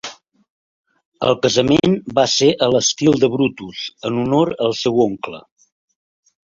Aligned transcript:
El 1.27 1.37
casament 1.43 1.93
va 2.21 2.25
ser 2.37 2.49
a 2.55 2.71
l'estil 2.77 3.21
de 3.25 3.31
Brutus, 3.37 3.87
en 4.11 4.19
honor 4.25 4.57
al 4.69 4.77
seu 4.83 5.03
oncle. 5.11 5.49